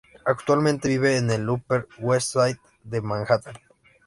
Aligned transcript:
Actualmente 0.25 0.89
vive 0.89 1.17
en 1.17 1.29
el 1.29 1.47
Upper 1.47 1.87
West 1.99 2.31
Side 2.33 2.59
de 2.83 3.01
Manhattan. 3.03 3.53